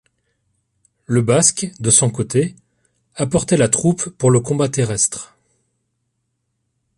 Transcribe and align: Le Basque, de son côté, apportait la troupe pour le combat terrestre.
Le 1.05 1.21
Basque, 1.21 1.69
de 1.79 1.91
son 1.91 2.09
côté, 2.09 2.55
apportait 3.13 3.55
la 3.55 3.69
troupe 3.69 4.09
pour 4.09 4.31
le 4.31 4.39
combat 4.39 4.67
terrestre. 4.67 5.35